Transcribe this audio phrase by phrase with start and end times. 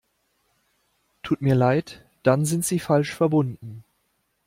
[1.21, 3.83] Tut mir leid, dann sind Sie falsch verbunden.